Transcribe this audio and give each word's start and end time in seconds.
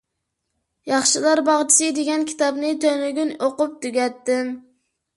«ياخشىلار 0.91 1.41
باغچىسى» 1.51 1.91
دېگەن 1.99 2.27
كىتابنى 2.33 2.75
تۈنۈگۈن 2.87 3.37
ئوقۇپ 3.37 3.81
تۈگەتتىم. 3.87 4.55